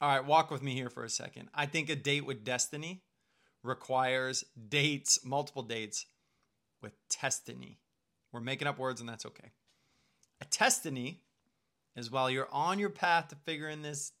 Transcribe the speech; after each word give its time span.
All 0.00 0.08
right, 0.08 0.24
walk 0.24 0.50
with 0.50 0.62
me 0.62 0.74
here 0.74 0.90
for 0.90 1.04
a 1.04 1.08
second. 1.08 1.48
I 1.54 1.66
think 1.66 1.88
a 1.88 1.96
date 1.96 2.26
with 2.26 2.44
destiny 2.44 3.02
requires 3.62 4.44
dates, 4.68 5.24
multiple 5.24 5.62
dates 5.62 6.06
with 6.82 6.92
destiny. 7.20 7.78
We're 8.32 8.40
making 8.40 8.68
up 8.68 8.78
words 8.78 9.00
and 9.00 9.08
that's 9.08 9.24
okay. 9.26 9.52
A 10.40 10.44
testiny 10.44 11.22
is 11.96 12.10
while 12.10 12.28
you're 12.28 12.52
on 12.52 12.78
your 12.78 12.90
path 12.90 13.28
to 13.28 13.36
figuring 13.46 13.82
this 13.82 14.12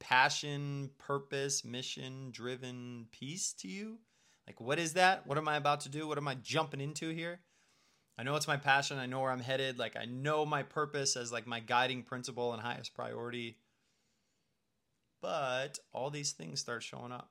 passion, 0.00 0.90
purpose, 0.98 1.64
mission 1.64 2.30
driven 2.32 3.06
piece 3.12 3.52
to 3.54 3.68
you. 3.68 3.98
Like, 4.46 4.60
what 4.60 4.78
is 4.78 4.94
that? 4.94 5.26
What 5.26 5.38
am 5.38 5.48
I 5.48 5.56
about 5.56 5.80
to 5.82 5.88
do? 5.88 6.06
What 6.06 6.18
am 6.18 6.28
I 6.28 6.34
jumping 6.34 6.80
into 6.80 7.08
here? 7.10 7.40
I 8.18 8.22
know 8.22 8.36
it's 8.36 8.48
my 8.48 8.56
passion. 8.56 8.98
I 8.98 9.06
know 9.06 9.20
where 9.20 9.30
I'm 9.30 9.40
headed. 9.40 9.78
Like, 9.78 9.96
I 9.96 10.04
know 10.04 10.44
my 10.44 10.62
purpose 10.62 11.16
as 11.16 11.32
like 11.32 11.46
my 11.46 11.60
guiding 11.60 12.02
principle 12.02 12.52
and 12.52 12.60
highest 12.60 12.94
priority. 12.94 13.56
But 15.24 15.78
all 15.94 16.10
these 16.10 16.32
things 16.32 16.60
start 16.60 16.82
showing 16.82 17.10
up. 17.10 17.30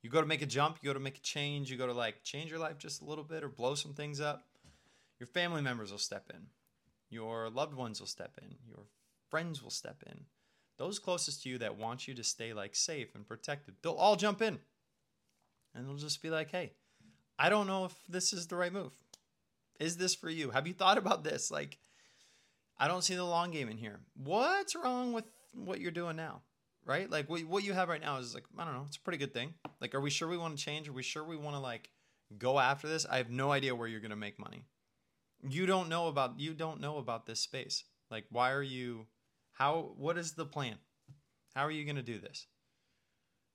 You 0.00 0.08
go 0.08 0.22
to 0.22 0.26
make 0.26 0.40
a 0.40 0.46
jump, 0.46 0.78
you 0.80 0.88
go 0.88 0.94
to 0.94 0.98
make 0.98 1.18
a 1.18 1.20
change, 1.20 1.70
you 1.70 1.76
go 1.76 1.86
to 1.86 1.92
like 1.92 2.22
change 2.22 2.50
your 2.50 2.58
life 2.58 2.78
just 2.78 3.02
a 3.02 3.04
little 3.04 3.22
bit 3.22 3.44
or 3.44 3.50
blow 3.50 3.74
some 3.74 3.92
things 3.92 4.18
up. 4.18 4.46
Your 5.20 5.26
family 5.26 5.60
members 5.60 5.90
will 5.90 5.98
step 5.98 6.30
in. 6.32 6.46
Your 7.10 7.50
loved 7.50 7.74
ones 7.74 8.00
will 8.00 8.06
step 8.06 8.38
in. 8.40 8.54
Your 8.66 8.86
friends 9.28 9.62
will 9.62 9.68
step 9.68 10.02
in. 10.06 10.20
Those 10.78 10.98
closest 10.98 11.42
to 11.42 11.50
you 11.50 11.58
that 11.58 11.76
want 11.76 12.08
you 12.08 12.14
to 12.14 12.24
stay 12.24 12.54
like 12.54 12.74
safe 12.74 13.14
and 13.14 13.28
protected, 13.28 13.74
they'll 13.82 13.92
all 13.92 14.16
jump 14.16 14.40
in. 14.40 14.58
And 15.74 15.86
they'll 15.86 15.96
just 15.96 16.22
be 16.22 16.30
like, 16.30 16.50
hey, 16.50 16.72
I 17.38 17.50
don't 17.50 17.66
know 17.66 17.84
if 17.84 17.94
this 18.08 18.32
is 18.32 18.46
the 18.46 18.56
right 18.56 18.72
move. 18.72 18.94
Is 19.78 19.98
this 19.98 20.14
for 20.14 20.30
you? 20.30 20.48
Have 20.48 20.66
you 20.66 20.72
thought 20.72 20.96
about 20.96 21.24
this? 21.24 21.50
Like, 21.50 21.76
I 22.78 22.88
don't 22.88 23.04
see 23.04 23.16
the 23.16 23.22
long 23.22 23.50
game 23.50 23.68
in 23.68 23.76
here. 23.76 24.00
What's 24.16 24.74
wrong 24.74 25.12
with 25.12 25.26
what 25.52 25.78
you're 25.78 25.90
doing 25.90 26.16
now? 26.16 26.40
Right? 26.86 27.10
Like, 27.10 27.30
what, 27.30 27.42
what 27.44 27.64
you 27.64 27.72
have 27.72 27.88
right 27.88 28.00
now 28.00 28.18
is 28.18 28.34
like, 28.34 28.44
I 28.58 28.64
don't 28.64 28.74
know, 28.74 28.84
it's 28.86 28.98
a 28.98 29.00
pretty 29.00 29.18
good 29.18 29.32
thing. 29.32 29.54
Like, 29.80 29.94
are 29.94 30.00
we 30.00 30.10
sure 30.10 30.28
we 30.28 30.36
want 30.36 30.56
to 30.56 30.62
change? 30.62 30.88
Are 30.88 30.92
we 30.92 31.02
sure 31.02 31.24
we 31.24 31.36
want 31.36 31.56
to 31.56 31.60
like 31.60 31.90
go 32.36 32.58
after 32.58 32.88
this? 32.88 33.06
I 33.10 33.16
have 33.16 33.30
no 33.30 33.52
idea 33.52 33.74
where 33.74 33.88
you're 33.88 34.00
to 34.10 34.16
make 34.16 34.38
money. 34.38 34.64
You 35.48 35.66
don't 35.66 35.88
know 35.88 36.08
about 36.08 36.38
you 36.38 36.54
don't 36.54 36.80
know 36.80 36.98
about 36.98 37.26
this 37.26 37.40
space. 37.40 37.84
Like, 38.10 38.24
why 38.30 38.52
are 38.52 38.62
you 38.62 39.06
how 39.52 39.94
what 39.96 40.18
is 40.18 40.32
the 40.32 40.44
plan? 40.44 40.76
How 41.54 41.64
are 41.64 41.70
you 41.70 41.84
to 41.96 42.02
do 42.02 42.18
this? 42.18 42.46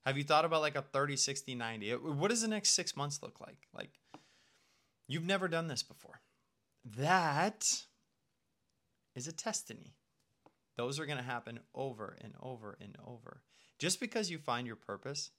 Have 0.05 0.17
you 0.17 0.23
thought 0.23 0.45
about 0.45 0.61
like 0.61 0.75
a 0.75 0.81
30, 0.81 1.17
60, 1.17 1.55
90? 1.55 1.93
Uh, 1.93 1.97
what 1.97 2.30
does 2.30 2.41
the 2.41 2.47
next 2.47 2.71
6 2.71 2.95
months 2.95 3.19
look 3.21 3.39
like? 3.41 3.67
Like 3.73 3.91
you've 5.08 5.25
never 5.25 5.47
done 5.47 5.67
this 5.67 5.83
before. 5.83 6.21
That 6.97 7.66
is 9.16 9.27
a 9.27 9.33
testiny. 9.33 9.95
Those 10.80 10.97
are 10.97 11.05
going 11.05 11.17
to 11.17 11.23
happen 11.25 11.59
over 11.75 12.16
and 12.22 12.31
over 12.41 12.77
and 12.80 12.95
over. 13.05 13.41
Just 13.80 13.99
because 13.99 14.31
you 14.31 14.38
find 14.38 14.66
your 14.66 14.77
purpose 14.77 15.31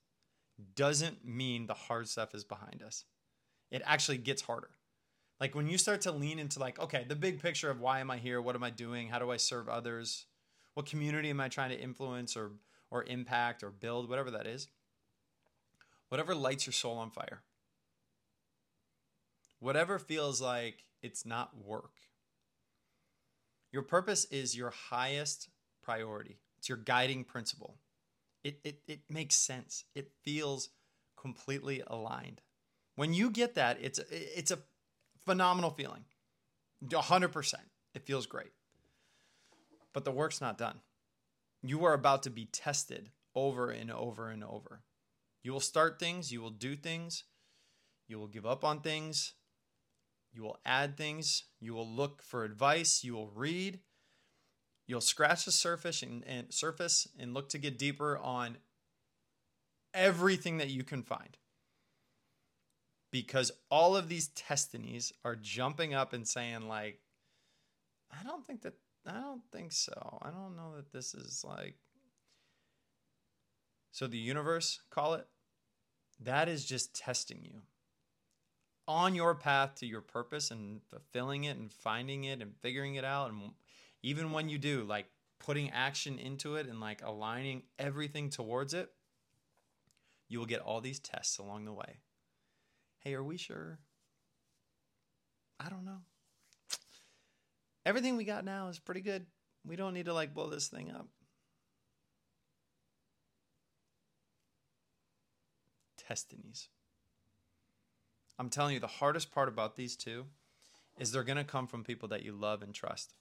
doesn't 0.76 1.24
mean 1.24 1.66
the 1.66 1.72
hard 1.72 2.10
stuff 2.10 2.34
is 2.34 2.44
behind 2.44 2.82
us. 2.86 3.06
It 3.70 3.80
actually 3.86 4.18
gets 4.18 4.42
harder. 4.42 4.68
Like 5.40 5.54
when 5.54 5.66
you 5.66 5.78
start 5.78 6.02
to 6.02 6.12
lean 6.12 6.38
into 6.38 6.58
like, 6.58 6.78
okay, 6.78 7.06
the 7.08 7.16
big 7.16 7.40
picture 7.40 7.70
of 7.70 7.80
why 7.80 8.00
am 8.00 8.10
I 8.10 8.18
here? 8.18 8.42
What 8.42 8.54
am 8.54 8.62
I 8.62 8.68
doing? 8.68 9.08
How 9.08 9.18
do 9.18 9.30
I 9.30 9.38
serve 9.38 9.66
others? 9.66 10.26
What 10.74 10.84
community 10.84 11.30
am 11.30 11.40
I 11.40 11.48
trying 11.48 11.70
to 11.70 11.80
influence 11.80 12.36
or 12.36 12.50
or 12.90 13.04
impact 13.04 13.62
or 13.62 13.70
build, 13.70 14.10
whatever 14.10 14.32
that 14.32 14.46
is? 14.46 14.68
Whatever 16.10 16.34
lights 16.34 16.66
your 16.66 16.74
soul 16.74 16.98
on 16.98 17.10
fire. 17.10 17.40
Whatever 19.58 19.98
feels 19.98 20.42
like 20.42 20.84
it's 21.02 21.24
not 21.24 21.56
work. 21.56 21.94
Your 23.72 23.82
purpose 23.82 24.24
is 24.26 24.56
your 24.56 24.70
highest 24.70 25.48
priority. 25.82 26.38
It's 26.58 26.68
your 26.68 26.78
guiding 26.78 27.24
principle. 27.24 27.78
It, 28.42 28.60
it, 28.64 28.80
it 28.86 29.00
makes 29.08 29.36
sense. 29.36 29.84
It 29.94 30.10
feels 30.24 30.70
completely 31.16 31.82
aligned. 31.86 32.40
When 32.96 33.14
you 33.14 33.30
get 33.30 33.54
that, 33.54 33.78
it's 33.80 34.00
it's 34.10 34.50
a 34.50 34.58
phenomenal 35.24 35.70
feeling. 35.70 36.04
100%. 36.84 37.54
It 37.94 38.06
feels 38.06 38.26
great 38.26 38.52
but 39.92 40.04
the 40.04 40.12
work's 40.12 40.40
not 40.40 40.58
done. 40.58 40.80
You 41.62 41.84
are 41.84 41.94
about 41.94 42.22
to 42.24 42.30
be 42.30 42.46
tested 42.46 43.10
over 43.34 43.70
and 43.70 43.90
over 43.90 44.30
and 44.30 44.42
over. 44.44 44.82
You 45.42 45.52
will 45.52 45.60
start 45.60 45.98
things, 45.98 46.32
you 46.32 46.40
will 46.40 46.50
do 46.50 46.76
things, 46.76 47.24
you 48.08 48.18
will 48.18 48.26
give 48.26 48.46
up 48.46 48.64
on 48.64 48.80
things, 48.80 49.34
you 50.32 50.42
will 50.42 50.58
add 50.64 50.96
things, 50.96 51.44
you 51.60 51.74
will 51.74 51.88
look 51.88 52.22
for 52.22 52.44
advice, 52.44 53.02
you 53.02 53.14
will 53.14 53.30
read, 53.34 53.80
you'll 54.86 55.00
scratch 55.00 55.44
the 55.44 55.52
surface 55.52 56.02
and, 56.02 56.24
and 56.26 56.52
surface 56.52 57.08
and 57.18 57.34
look 57.34 57.48
to 57.50 57.58
get 57.58 57.78
deeper 57.78 58.18
on 58.18 58.58
everything 59.92 60.58
that 60.58 60.68
you 60.68 60.84
can 60.84 61.02
find. 61.02 61.36
Because 63.12 63.50
all 63.70 63.96
of 63.96 64.08
these 64.08 64.28
testinies 64.28 65.12
are 65.24 65.34
jumping 65.34 65.94
up 65.94 66.12
and 66.12 66.26
saying, 66.26 66.68
like, 66.68 67.00
I 68.12 68.22
don't 68.22 68.46
think 68.46 68.62
that 68.62 68.74
I 69.06 69.14
don't 69.14 69.42
think 69.52 69.72
so. 69.72 70.18
I 70.22 70.30
don't 70.30 70.56
know 70.56 70.76
that 70.76 70.92
this 70.92 71.14
is 71.14 71.44
like. 71.46 71.74
So 73.92 74.06
the 74.06 74.18
universe, 74.18 74.80
call 74.90 75.14
it, 75.14 75.26
that 76.20 76.48
is 76.48 76.64
just 76.64 76.94
testing 76.94 77.40
you 77.42 77.62
on 78.90 79.14
your 79.14 79.34
path 79.34 79.76
to 79.76 79.86
your 79.86 80.00
purpose 80.00 80.50
and 80.50 80.80
fulfilling 80.90 81.44
it 81.44 81.56
and 81.56 81.72
finding 81.72 82.24
it 82.24 82.42
and 82.42 82.56
figuring 82.60 82.96
it 82.96 83.04
out. 83.04 83.30
And 83.30 83.52
even 84.02 84.32
when 84.32 84.48
you 84.48 84.58
do, 84.58 84.84
like 84.84 85.06
putting 85.38 85.70
action 85.70 86.18
into 86.18 86.56
it 86.56 86.66
and 86.66 86.80
like 86.80 87.02
aligning 87.04 87.62
everything 87.78 88.30
towards 88.30 88.74
it, 88.74 88.90
you 90.28 90.38
will 90.38 90.46
get 90.46 90.60
all 90.60 90.80
these 90.80 90.98
tests 90.98 91.38
along 91.38 91.64
the 91.64 91.72
way. 91.72 92.00
Hey, 92.98 93.14
are 93.14 93.24
we 93.24 93.36
sure? 93.36 93.78
I 95.58 95.68
don't 95.68 95.84
know 95.84 96.00
everything 97.84 98.16
we 98.16 98.24
got 98.24 98.44
now 98.44 98.68
is 98.68 98.78
pretty 98.78 99.00
good. 99.00 99.26
We 99.66 99.76
don't 99.76 99.94
need 99.94 100.06
to 100.06 100.14
like 100.14 100.34
blow 100.34 100.48
this 100.48 100.68
thing 100.68 100.90
up. 100.90 101.06
Testinies. 105.98 106.68
I'm 108.40 108.48
telling 108.48 108.72
you, 108.72 108.80
the 108.80 108.86
hardest 108.86 109.32
part 109.32 109.50
about 109.50 109.76
these 109.76 109.96
two 109.96 110.24
is 110.98 111.12
they're 111.12 111.22
going 111.22 111.36
to 111.36 111.44
come 111.44 111.66
from 111.66 111.84
people 111.84 112.08
that 112.08 112.22
you 112.22 112.32
love 112.32 112.62
and 112.62 112.74
trust. 112.74 113.12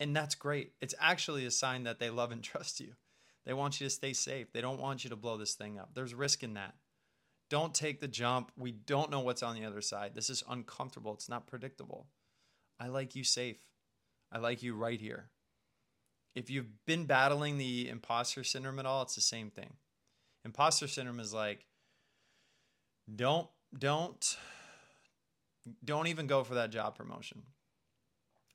And 0.00 0.14
that's 0.14 0.34
great. 0.34 0.72
It's 0.80 0.94
actually 1.00 1.46
a 1.46 1.52
sign 1.52 1.84
that 1.84 2.00
they 2.00 2.10
love 2.10 2.32
and 2.32 2.42
trust 2.42 2.80
you. 2.80 2.94
They 3.46 3.52
want 3.52 3.80
you 3.80 3.86
to 3.86 3.90
stay 3.90 4.12
safe. 4.12 4.52
They 4.52 4.60
don't 4.60 4.80
want 4.80 5.04
you 5.04 5.10
to 5.10 5.16
blow 5.16 5.36
this 5.36 5.54
thing 5.54 5.78
up. 5.78 5.90
There's 5.94 6.14
risk 6.14 6.42
in 6.42 6.54
that. 6.54 6.74
Don't 7.48 7.72
take 7.72 8.00
the 8.00 8.08
jump. 8.08 8.50
We 8.56 8.72
don't 8.72 9.12
know 9.12 9.20
what's 9.20 9.44
on 9.44 9.54
the 9.54 9.64
other 9.64 9.80
side. 9.80 10.16
This 10.16 10.28
is 10.28 10.42
uncomfortable. 10.50 11.14
It's 11.14 11.28
not 11.28 11.46
predictable. 11.46 12.08
I 12.80 12.88
like 12.88 13.14
you 13.14 13.22
safe. 13.22 13.64
I 14.32 14.38
like 14.38 14.64
you 14.64 14.74
right 14.74 15.00
here. 15.00 15.30
If 16.34 16.50
you've 16.50 16.84
been 16.86 17.04
battling 17.04 17.56
the 17.56 17.88
imposter 17.88 18.42
syndrome 18.42 18.80
at 18.80 18.86
all, 18.86 19.02
it's 19.02 19.14
the 19.14 19.20
same 19.20 19.50
thing. 19.50 19.74
Imposter 20.44 20.88
syndrome 20.88 21.20
is 21.20 21.32
like, 21.32 21.66
don't, 23.14 23.48
don't, 23.78 24.36
don't 25.84 26.06
even 26.06 26.26
go 26.26 26.44
for 26.44 26.54
that 26.54 26.70
job 26.70 26.96
promotion. 26.96 27.42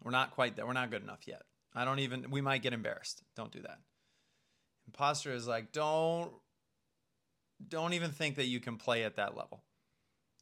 We're 0.03 0.11
not 0.11 0.31
quite 0.31 0.55
there. 0.55 0.65
We're 0.65 0.73
not 0.73 0.91
good 0.91 1.03
enough 1.03 1.27
yet. 1.27 1.43
I 1.73 1.85
don't 1.85 1.99
even, 1.99 2.29
we 2.31 2.41
might 2.41 2.61
get 2.61 2.73
embarrassed. 2.73 3.23
Don't 3.35 3.51
do 3.51 3.61
that. 3.61 3.79
Imposter 4.87 5.33
is 5.33 5.47
like, 5.47 5.71
don't, 5.71 6.31
don't 7.67 7.93
even 7.93 8.11
think 8.11 8.35
that 8.35 8.45
you 8.45 8.59
can 8.59 8.77
play 8.77 9.03
at 9.03 9.15
that 9.15 9.35
level. 9.35 9.63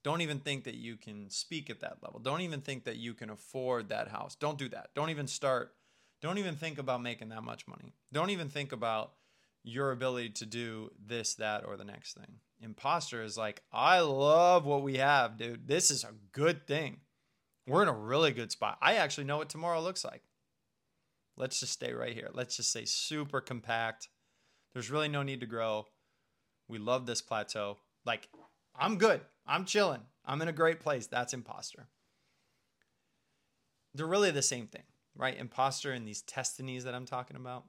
Don't 0.03 0.22
even 0.22 0.39
think 0.39 0.66
that 0.66 0.75
you 0.75 0.97
can 0.97 1.29
speak 1.29 1.69
at 1.69 1.79
that 1.79 1.97
level. 2.01 2.19
Don't 2.19 2.41
even 2.41 2.59
think 2.59 2.84
that 2.84 2.97
you 2.97 3.13
can 3.13 3.29
afford 3.29 3.90
that 3.90 4.09
house. 4.09 4.35
Don't 4.35 4.57
do 4.57 4.67
that. 4.69 4.90
Don't 4.95 5.09
even 5.09 5.28
start. 5.28 5.73
Don't 6.22 6.38
even 6.38 6.55
think 6.55 6.78
about 6.78 7.01
making 7.01 7.29
that 7.29 7.44
much 7.44 7.67
money. 7.67 7.94
Don't 8.11 8.29
even 8.29 8.50
think 8.50 8.73
about 8.73 9.13
your 9.63 9.91
ability 9.91 10.29
to 10.29 10.46
do 10.46 10.91
this, 11.05 11.35
that, 11.35 11.66
or 11.66 11.78
the 11.78 11.85
next 11.85 12.16
thing. 12.16 12.40
Imposter 12.61 13.23
is 13.23 13.37
like, 13.37 13.61
I 13.72 13.99
love 13.99 14.66
what 14.66 14.84
we 14.84 14.97
have, 14.97 15.37
dude. 15.37 15.67
This 15.67 15.91
is 15.91 16.03
a 16.03 16.14
good 16.32 16.67
thing. 16.67 16.97
We're 17.67 17.84
in 17.84 17.90
a 17.90 17.93
really 17.93 18.32
good 18.32 18.52
spot. 18.52 18.78
I 18.82 18.96
actually 18.96 19.23
know 19.23 19.37
what 19.37 19.49
tomorrow 19.49 19.82
looks 19.82 20.03
like. 20.03 20.22
Let's 21.37 21.59
just 21.59 21.73
stay 21.73 21.93
right 21.93 22.14
here. 22.14 22.29
Let's 22.34 22.58
just 22.58 22.72
say 22.72 22.85
super 22.85 23.41
compact. 23.41 24.09
There's 24.73 24.91
really 24.91 25.08
no 25.08 25.23
need 25.23 25.40
to 25.40 25.46
grow. 25.46 25.87
We 26.67 26.78
love 26.78 27.05
this 27.05 27.22
plateau. 27.22 27.78
Like, 28.05 28.28
I'm 28.76 28.97
good. 28.97 29.22
I'm 29.46 29.66
chilling. 29.66 30.02
I'm 30.26 30.41
in 30.41 30.47
a 30.47 30.53
great 30.53 30.79
place. 30.79 31.08
That's 31.08 31.34
imposter. 31.34 31.87
They're 33.93 34.05
really 34.05 34.32
the 34.32 34.41
same 34.41 34.67
thing, 34.67 34.84
right? 35.16 35.37
Imposter 35.37 35.91
and 35.91 36.08
these 36.08 36.22
testinies 36.22 36.84
that 36.84 36.96
I'm 36.96 37.05
talking 37.05 37.37
about. 37.37 37.66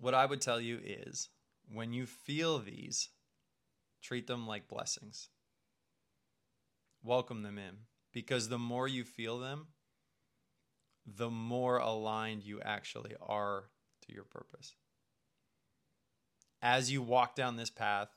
What 0.00 0.14
I 0.14 0.24
would 0.24 0.40
tell 0.40 0.60
you 0.60 0.80
is 0.82 1.28
when 1.70 1.92
you 1.92 2.06
feel 2.06 2.58
these, 2.58 3.10
treat 4.02 4.26
them 4.26 4.46
like 4.46 4.66
blessings. 4.66 5.28
Welcome 7.04 7.42
them 7.42 7.58
in 7.58 7.76
because 8.10 8.48
the 8.48 8.58
more 8.58 8.88
you 8.88 9.04
feel 9.04 9.38
them, 9.38 9.68
the 11.06 11.28
more 11.28 11.76
aligned 11.76 12.44
you 12.44 12.62
actually 12.62 13.14
are 13.20 13.64
to 14.06 14.14
your 14.14 14.24
purpose. 14.24 14.74
As 16.62 16.90
you 16.90 17.02
walk 17.02 17.34
down 17.34 17.56
this 17.56 17.70
path, 17.70 18.08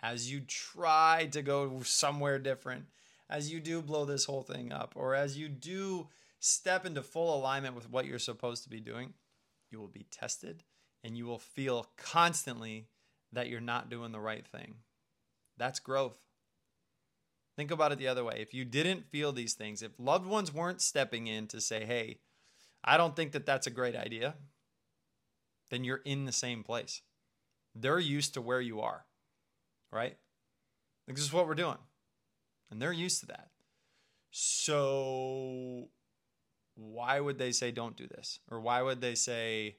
as 0.00 0.30
you 0.30 0.40
try 0.40 1.28
to 1.32 1.42
go 1.42 1.82
somewhere 1.82 2.38
different, 2.38 2.86
as 3.28 3.52
you 3.52 3.58
do 3.58 3.82
blow 3.82 4.04
this 4.04 4.26
whole 4.26 4.42
thing 4.42 4.72
up, 4.72 4.92
or 4.94 5.16
as 5.16 5.36
you 5.36 5.48
do 5.48 6.08
step 6.38 6.86
into 6.86 7.02
full 7.02 7.36
alignment 7.36 7.74
with 7.74 7.90
what 7.90 8.06
you're 8.06 8.18
supposed 8.20 8.62
to 8.62 8.70
be 8.70 8.80
doing, 8.80 9.14
you 9.70 9.78
will 9.80 9.88
be 9.88 10.06
tested 10.10 10.62
and 11.02 11.16
you 11.16 11.26
will 11.26 11.38
feel 11.38 11.86
constantly 11.96 12.88
that 13.32 13.48
you're 13.48 13.60
not 13.60 13.88
doing 13.90 14.12
the 14.12 14.20
right 14.20 14.46
thing. 14.46 14.74
That's 15.56 15.80
growth. 15.80 16.18
Think 17.56 17.70
about 17.70 17.92
it 17.92 17.98
the 17.98 18.08
other 18.08 18.24
way. 18.24 18.36
If 18.38 18.54
you 18.54 18.64
didn't 18.64 19.10
feel 19.10 19.32
these 19.32 19.54
things, 19.54 19.82
if 19.82 19.92
loved 19.98 20.26
ones 20.26 20.54
weren't 20.54 20.80
stepping 20.80 21.26
in 21.26 21.46
to 21.48 21.60
say, 21.60 21.84
hey, 21.84 22.18
I 22.82 22.96
don't 22.96 23.14
think 23.14 23.32
that 23.32 23.44
that's 23.44 23.66
a 23.66 23.70
great 23.70 23.94
idea, 23.96 24.34
then 25.70 25.84
you're 25.84 26.00
in 26.04 26.24
the 26.24 26.32
same 26.32 26.62
place. 26.62 27.02
They're 27.74 27.98
used 27.98 28.34
to 28.34 28.40
where 28.40 28.60
you 28.60 28.80
are, 28.80 29.04
right? 29.92 30.16
This 31.06 31.20
is 31.20 31.32
what 31.32 31.46
we're 31.46 31.54
doing. 31.54 31.78
And 32.70 32.80
they're 32.80 32.92
used 32.92 33.20
to 33.20 33.26
that. 33.26 33.48
So 34.30 35.88
why 36.76 37.20
would 37.20 37.38
they 37.38 37.52
say 37.52 37.70
don't 37.72 37.96
do 37.96 38.06
this? 38.06 38.38
Or 38.50 38.60
why 38.60 38.80
would 38.80 39.00
they 39.00 39.14
say, 39.14 39.76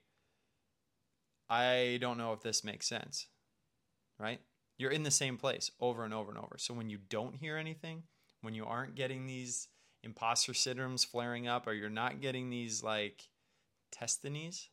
I 1.51 1.98
don't 2.00 2.18
know 2.18 2.31
if 2.31 2.42
this 2.42 2.63
makes 2.63 2.88
sense, 2.88 3.27
right? 4.18 4.39
You're 4.77 4.89
in 4.89 5.03
the 5.03 5.12
same 5.12 5.36
place 5.36 5.69
over 5.81 6.06
and 6.06 6.13
over 6.13 6.31
and 6.31 6.39
over. 6.39 6.56
So 6.57 6.74
when 6.74 6.89
you 6.89 6.98
don't 7.09 7.36
hear 7.36 7.57
anything, 7.57 8.03
when 8.39 8.53
you 8.53 8.65
aren't 8.65 8.95
getting 8.95 9.27
these 9.27 9.68
imposter 10.01 10.53
syndromes 10.53 11.06
flaring 11.06 11.50
up, 11.50 11.68
or 11.68 11.74
you're 11.74 11.89
not 11.89 12.21
getting 12.21 12.50
these 12.50 12.81
like 12.81 13.27
testinies, 13.92 14.69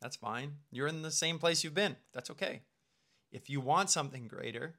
that's 0.00 0.16
fine. 0.16 0.52
You're 0.70 0.86
in 0.86 1.02
the 1.02 1.10
same 1.10 1.40
place 1.40 1.64
you've 1.64 1.74
been. 1.74 1.96
That's 2.14 2.30
okay. 2.30 2.62
If 3.32 3.50
you 3.50 3.60
want 3.60 3.90
something 3.90 4.28
greater, 4.28 4.76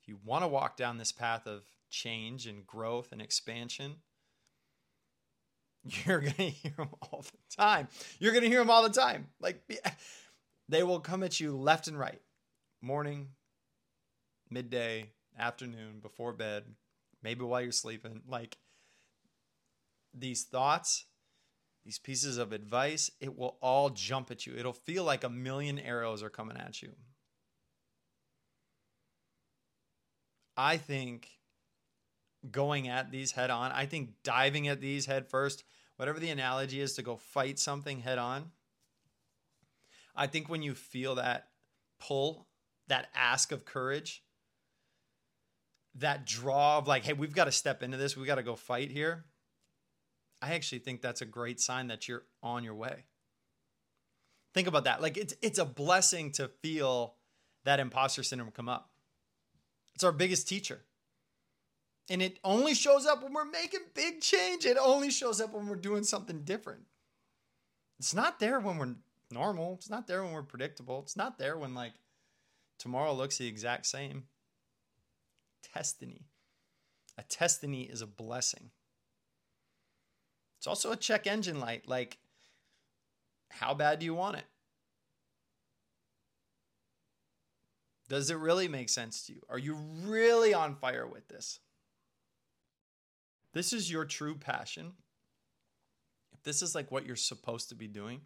if 0.00 0.08
you 0.08 0.18
want 0.24 0.44
to 0.44 0.48
walk 0.48 0.76
down 0.76 0.98
this 0.98 1.12
path 1.12 1.48
of 1.48 1.64
change 1.90 2.46
and 2.46 2.64
growth 2.64 3.10
and 3.10 3.20
expansion, 3.20 3.96
you're 5.86 6.20
going 6.20 6.32
to 6.36 6.42
hear 6.42 6.72
them 6.76 6.88
all 7.02 7.22
the 7.22 7.56
time. 7.56 7.88
You're 8.18 8.32
going 8.32 8.44
to 8.44 8.48
hear 8.48 8.60
them 8.60 8.70
all 8.70 8.82
the 8.82 8.88
time. 8.88 9.28
Like 9.40 9.62
they 10.68 10.82
will 10.82 11.00
come 11.00 11.22
at 11.22 11.40
you 11.40 11.56
left 11.56 11.88
and 11.88 11.98
right 11.98 12.20
morning, 12.82 13.28
midday, 14.50 15.10
afternoon, 15.38 16.00
before 16.00 16.32
bed, 16.32 16.64
maybe 17.22 17.42
while 17.44 17.60
you're 17.60 17.72
sleeping. 17.72 18.22
Like 18.28 18.56
these 20.14 20.44
thoughts, 20.44 21.06
these 21.84 21.98
pieces 21.98 22.38
of 22.38 22.52
advice, 22.52 23.10
it 23.20 23.36
will 23.36 23.58
all 23.60 23.90
jump 23.90 24.30
at 24.30 24.46
you. 24.46 24.54
It'll 24.56 24.72
feel 24.72 25.04
like 25.04 25.24
a 25.24 25.28
million 25.28 25.78
arrows 25.78 26.22
are 26.22 26.30
coming 26.30 26.56
at 26.56 26.82
you. 26.82 26.92
I 30.56 30.78
think 30.78 31.28
going 32.50 32.88
at 32.88 33.10
these 33.10 33.32
head 33.32 33.50
on, 33.50 33.72
I 33.72 33.86
think 33.86 34.10
diving 34.22 34.68
at 34.68 34.80
these 34.80 35.06
head 35.06 35.28
first 35.28 35.64
whatever 35.96 36.20
the 36.20 36.30
analogy 36.30 36.80
is 36.80 36.94
to 36.94 37.02
go 37.02 37.16
fight 37.16 37.58
something 37.58 38.00
head 38.00 38.18
on. 38.18 38.50
I 40.14 40.26
think 40.26 40.48
when 40.48 40.62
you 40.62 40.74
feel 40.74 41.16
that 41.16 41.48
pull, 42.00 42.46
that 42.88 43.08
ask 43.14 43.52
of 43.52 43.64
courage, 43.64 44.22
that 45.96 46.26
draw 46.26 46.78
of 46.78 46.86
like, 46.86 47.04
hey, 47.04 47.12
we've 47.12 47.34
got 47.34 47.44
to 47.44 47.52
step 47.52 47.82
into 47.82 47.96
this, 47.96 48.16
we've 48.16 48.26
got 48.26 48.36
to 48.36 48.42
go 48.42 48.56
fight 48.56 48.90
here. 48.90 49.24
I 50.42 50.54
actually 50.54 50.80
think 50.80 51.00
that's 51.00 51.22
a 51.22 51.26
great 51.26 51.60
sign 51.60 51.88
that 51.88 52.08
you're 52.08 52.24
on 52.42 52.62
your 52.62 52.74
way. 52.74 53.04
Think 54.54 54.68
about 54.68 54.84
that. 54.84 55.02
Like 55.02 55.16
it's 55.16 55.34
it's 55.42 55.58
a 55.58 55.64
blessing 55.64 56.32
to 56.32 56.48
feel 56.62 57.14
that 57.64 57.80
imposter 57.80 58.22
syndrome 58.22 58.50
come 58.50 58.68
up. 58.68 58.90
It's 59.94 60.04
our 60.04 60.12
biggest 60.12 60.48
teacher. 60.48 60.84
And 62.08 62.22
it 62.22 62.38
only 62.44 62.74
shows 62.74 63.04
up 63.04 63.22
when 63.22 63.32
we're 63.32 63.44
making 63.44 63.80
big 63.94 64.20
change. 64.20 64.64
It 64.64 64.76
only 64.80 65.10
shows 65.10 65.40
up 65.40 65.52
when 65.52 65.66
we're 65.66 65.76
doing 65.76 66.04
something 66.04 66.42
different. 66.42 66.82
It's 67.98 68.14
not 68.14 68.38
there 68.38 68.60
when 68.60 68.78
we're 68.78 68.94
normal. 69.30 69.74
It's 69.74 69.90
not 69.90 70.06
there 70.06 70.22
when 70.22 70.32
we're 70.32 70.42
predictable. 70.42 71.00
It's 71.00 71.16
not 71.16 71.38
there 71.38 71.58
when 71.58 71.74
like 71.74 71.94
tomorrow 72.78 73.12
looks 73.12 73.38
the 73.38 73.48
exact 73.48 73.86
same. 73.86 74.24
Testiny. 75.74 76.26
A 77.18 77.22
testiny 77.22 77.82
is 77.82 78.02
a 78.02 78.06
blessing. 78.06 78.70
It's 80.58 80.66
also 80.66 80.92
a 80.92 80.96
check 80.96 81.26
engine 81.26 81.60
light. 81.60 81.88
Like, 81.88 82.18
how 83.50 83.74
bad 83.74 83.98
do 83.98 84.04
you 84.04 84.14
want 84.14 84.36
it? 84.36 84.44
Does 88.08 88.30
it 88.30 88.36
really 88.36 88.68
make 88.68 88.88
sense 88.88 89.26
to 89.26 89.32
you? 89.32 89.40
Are 89.48 89.58
you 89.58 89.74
really 90.04 90.54
on 90.54 90.76
fire 90.76 91.06
with 91.06 91.26
this? 91.28 91.58
This 93.56 93.72
is 93.72 93.90
your 93.90 94.04
true 94.04 94.34
passion, 94.34 94.92
if 96.34 96.42
this 96.42 96.60
is 96.60 96.74
like 96.74 96.92
what 96.92 97.06
you're 97.06 97.16
supposed 97.16 97.70
to 97.70 97.74
be 97.74 97.86
doing, 97.88 98.20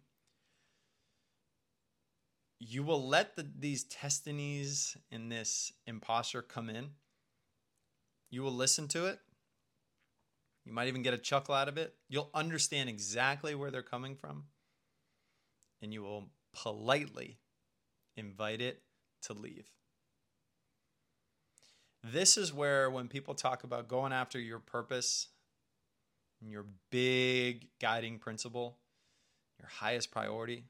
you 2.59 2.83
will 2.83 3.07
let 3.07 3.37
the, 3.37 3.47
these 3.57 3.85
testinies 3.85 4.97
and 5.09 5.31
this 5.31 5.71
imposter 5.87 6.41
come 6.41 6.69
in. 6.69 6.89
You 8.29 8.41
will 8.41 8.51
listen 8.51 8.89
to 8.89 9.05
it. 9.05 9.19
You 10.65 10.73
might 10.73 10.89
even 10.89 11.01
get 11.01 11.13
a 11.13 11.17
chuckle 11.17 11.55
out 11.55 11.69
of 11.69 11.77
it. 11.77 11.95
You'll 12.09 12.29
understand 12.33 12.89
exactly 12.89 13.55
where 13.55 13.71
they're 13.71 13.81
coming 13.81 14.17
from. 14.17 14.43
And 15.81 15.93
you 15.93 16.03
will 16.03 16.25
politely 16.51 17.39
invite 18.17 18.59
it 18.59 18.81
to 19.21 19.33
leave. 19.33 19.69
This 22.03 22.37
is 22.37 22.51
where, 22.51 22.89
when 22.89 23.07
people 23.07 23.35
talk 23.35 23.63
about 23.63 23.87
going 23.87 24.11
after 24.11 24.39
your 24.39 24.59
purpose 24.59 25.27
and 26.41 26.49
your 26.49 26.65
big 26.89 27.67
guiding 27.79 28.17
principle, 28.17 28.77
your 29.59 29.69
highest 29.69 30.09
priority, 30.09 30.65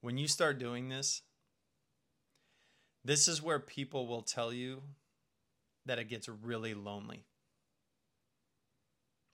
when 0.00 0.16
you 0.16 0.28
start 0.28 0.58
doing 0.58 0.88
this, 0.88 1.22
this 3.04 3.26
is 3.26 3.42
where 3.42 3.58
people 3.58 4.06
will 4.06 4.22
tell 4.22 4.52
you 4.52 4.82
that 5.84 5.98
it 5.98 6.08
gets 6.08 6.28
really 6.28 6.74
lonely. 6.74 7.24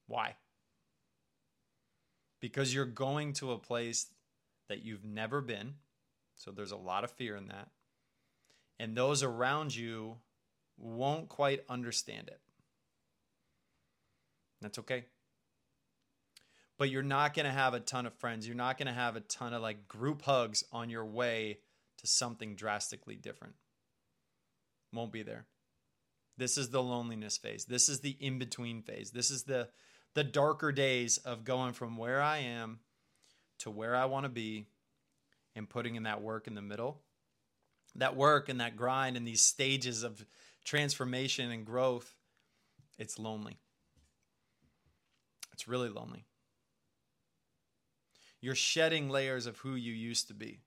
Why? 0.06 0.36
Because 2.40 2.74
you're 2.74 2.86
going 2.86 3.34
to 3.34 3.52
a 3.52 3.58
place 3.58 4.06
that 4.68 4.82
you've 4.82 5.04
never 5.04 5.40
been. 5.40 5.75
So 6.37 6.50
there's 6.50 6.72
a 6.72 6.76
lot 6.76 7.04
of 7.04 7.10
fear 7.10 7.37
in 7.37 7.49
that. 7.49 7.68
And 8.78 8.96
those 8.96 9.22
around 9.22 9.76
you 9.76 10.16
won't 10.80 11.28
quite 11.28 11.60
understand 11.68 12.28
it. 12.28 12.40
That's 14.60 14.78
okay. 14.80 15.04
But 16.78 16.90
you're 16.90 17.02
not 17.02 17.34
going 17.34 17.46
to 17.46 17.52
have 17.52 17.75
a 17.75 17.80
ton 17.80 18.06
of 18.06 18.14
friends. 18.14 18.46
You're 18.46 18.56
not 18.56 18.78
going 18.78 18.87
to 18.88 18.92
have 18.92 19.16
a 19.16 19.20
ton 19.20 19.52
of 19.52 19.62
like 19.62 19.87
group 19.87 20.22
hugs 20.22 20.64
on 20.72 20.88
your 20.88 21.04
way 21.04 21.58
to 21.99 22.06
something 22.06 22.56
drastically 22.56 23.16
different. 23.16 23.54
Won't 24.92 25.12
be 25.12 25.22
there. 25.22 25.46
This 26.38 26.56
is 26.56 26.70
the 26.70 26.82
loneliness 26.82 27.37
phase. 27.37 27.66
This 27.66 27.88
is 27.88 28.00
the 28.00 28.16
in 28.18 28.38
between 28.38 28.82
phase. 28.82 29.10
This 29.10 29.30
is 29.30 29.42
the 29.42 29.68
the 30.14 30.25
darker 30.25 30.72
days 30.72 31.18
of 31.18 31.44
going 31.44 31.72
from 31.72 31.96
where 31.96 32.20
I 32.20 32.38
am 32.38 32.80
to 33.60 33.70
where 33.70 33.94
I 33.94 34.06
want 34.06 34.25
to 34.25 34.30
be 34.30 34.66
and 35.54 35.68
putting 35.68 35.94
in 35.94 36.04
that 36.04 36.22
work 36.22 36.46
in 36.46 36.54
the 36.54 36.62
middle. 36.62 37.02
That 37.94 38.16
work 38.16 38.49
and 38.49 38.60
that 38.60 38.76
grind 38.76 39.16
and 39.16 39.26
these 39.26 39.42
stages 39.42 40.02
of 40.02 40.25
transformation 40.64 41.50
and 41.50 41.64
growth, 41.64 42.14
it's 42.99 43.19
lonely. 43.19 43.59
It's 45.52 45.69
really 45.69 45.88
lonely. 45.88 46.25
You're 48.40 48.55
shedding 48.55 49.11
layers 49.11 49.47
of 49.47 49.59
who 49.59 49.75
you 49.75 49.93
used 49.93 50.29
to 50.29 50.35
be. 50.35 50.61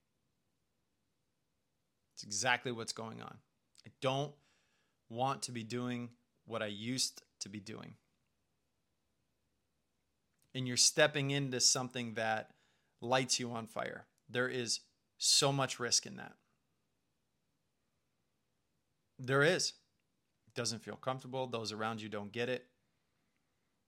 It's 2.13 2.23
exactly 2.23 2.71
what's 2.71 2.93
going 2.93 3.21
on. 3.21 3.37
I 3.85 3.89
don't 4.01 4.33
want 5.09 5.43
to 5.43 5.51
be 5.51 5.63
doing 5.63 6.09
what 6.45 6.61
I 6.61 6.67
used 6.67 7.23
to 7.39 7.49
be 7.49 7.59
doing. 7.59 7.95
And 10.53 10.67
you're 10.67 10.77
stepping 10.77 11.31
into 11.31 11.59
something 11.59 12.13
that 12.13 12.51
lights 13.01 13.39
you 13.39 13.51
on 13.51 13.65
fire. 13.65 14.05
There 14.29 14.47
is 14.47 14.81
so 15.17 15.51
much 15.51 15.79
risk 15.79 16.05
in 16.05 16.17
that. 16.17 16.33
There 19.17 19.43
is 19.43 19.73
doesn't 20.55 20.83
feel 20.83 20.95
comfortable, 20.95 21.47
those 21.47 21.71
around 21.71 22.01
you 22.01 22.09
don't 22.09 22.31
get 22.31 22.49
it. 22.49 22.65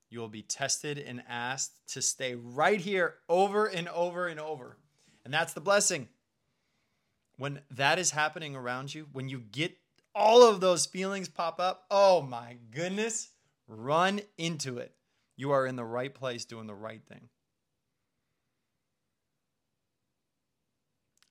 You 0.10 0.20
will 0.20 0.30
be 0.30 0.42
tested 0.42 0.98
and 0.98 1.24
asked 1.28 1.72
to 1.94 2.02
stay 2.02 2.36
right 2.36 2.80
here 2.80 3.16
over 3.28 3.66
and 3.66 3.90
over 3.90 4.28
and 4.28 4.40
over. 4.40 4.78
And 5.24 5.34
that's 5.34 5.54
the 5.54 5.62
blessing. 5.62 6.08
When 7.38 7.60
that 7.72 8.00
is 8.00 8.12
happening 8.12 8.56
around 8.56 8.94
you, 8.94 9.08
when 9.12 9.28
you 9.28 9.40
get 9.40 9.78
all 10.14 10.48
of 10.48 10.62
those 10.62 10.86
feelings 10.86 11.28
pop 11.28 11.60
up, 11.60 11.86
oh 11.92 12.22
my 12.22 12.58
goodness, 12.72 13.30
run 13.68 14.22
into 14.38 14.78
it. 14.78 14.94
You 15.36 15.52
are 15.52 15.66
in 15.66 15.76
the 15.76 15.84
right 15.84 16.14
place 16.14 16.46
doing 16.46 16.68
the 16.68 16.76
right 16.76 17.02
thing. 17.10 17.30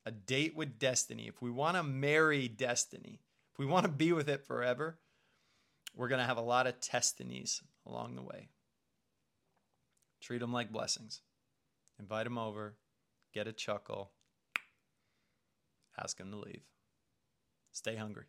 a 0.06 0.10
date 0.10 0.54
with 0.54 0.78
destiny, 0.78 1.26
if 1.28 1.40
we 1.40 1.50
want 1.50 1.76
to 1.76 1.82
marry 1.82 2.48
destiny, 2.48 3.20
if 3.52 3.58
we 3.58 3.66
want 3.66 3.84
to 3.84 3.90
be 3.90 4.12
with 4.12 4.28
it 4.28 4.44
forever, 4.44 4.98
we're 5.94 6.08
going 6.08 6.20
to 6.20 6.26
have 6.26 6.36
a 6.36 6.42
lot 6.42 6.66
of 6.66 6.80
testinies 6.80 7.62
along 7.86 8.16
the 8.16 8.22
way. 8.22 8.48
Treat 10.20 10.38
them 10.38 10.52
like 10.52 10.72
blessings. 10.72 11.22
Invite 11.98 12.24
them 12.24 12.38
over, 12.38 12.74
get 13.32 13.46
a 13.46 13.52
chuckle, 13.52 14.10
ask 15.96 16.18
them 16.18 16.30
to 16.32 16.38
leave. 16.38 16.62
Stay 17.72 17.96
hungry. 17.96 18.24